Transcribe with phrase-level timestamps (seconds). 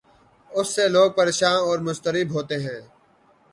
[0.51, 2.81] اس سے لوگ پریشان اور مضطرب ہوتے ہیں۔